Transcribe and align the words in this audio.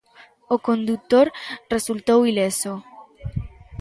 O 0.55 0.57
condutor 0.67 1.27
resultou 1.73 2.19
ileso. 2.31 2.73